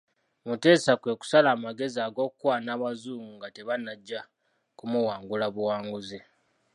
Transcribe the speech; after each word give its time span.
Mutesa 0.47 0.91
kwe 1.01 1.13
kusala 1.19 1.47
amagezi 1.55 1.99
ag'okukwana 2.07 2.69
Abazungu 2.75 3.29
nga 3.37 3.47
tebannajja 3.55 4.21
kumuwangula 4.77 5.45
buwanguzi. 5.55 6.19